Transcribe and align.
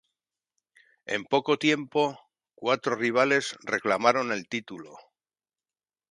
En 1.05 1.25
poco 1.25 1.59
tiempo, 1.59 2.19
cuatro 2.55 2.95
rivales 2.95 3.55
reclamaron 3.61 4.31
el 4.31 4.47
título. 4.49 4.97